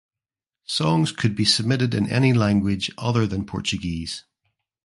[0.65, 4.23] Songs could be submitted in any language other than Portuguese.